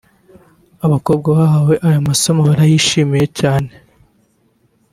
[0.85, 3.71] Abakobwa bahawe aya masomo barayishimiye cyane